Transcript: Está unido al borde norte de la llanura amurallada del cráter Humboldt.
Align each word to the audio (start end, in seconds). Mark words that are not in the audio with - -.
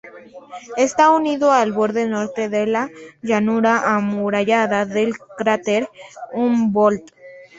Está 0.77 1.11
unido 1.11 1.51
al 1.51 1.73
borde 1.73 2.07
norte 2.07 2.49
de 2.49 2.65
la 2.65 2.89
llanura 3.21 3.95
amurallada 3.95 4.87
del 4.87 5.13
cráter 5.37 5.89
Humboldt. 6.33 7.11